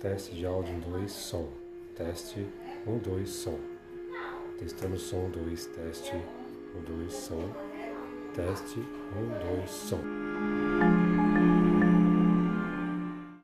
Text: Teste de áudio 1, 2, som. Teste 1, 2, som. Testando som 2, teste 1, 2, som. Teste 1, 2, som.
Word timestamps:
Teste 0.00 0.32
de 0.32 0.46
áudio 0.46 0.72
1, 0.74 0.80
2, 0.80 1.08
som. 1.08 1.48
Teste 1.96 2.46
1, 2.86 3.00
2, 3.00 3.26
som. 3.26 3.58
Testando 4.56 4.96
som 4.96 5.28
2, 5.32 5.40
teste 5.74 6.12
1, 6.12 6.22
2, 6.86 7.10
som. 7.10 7.52
Teste 8.32 8.78
1, 8.78 8.86
2, 9.64 9.66
som. 9.66 10.17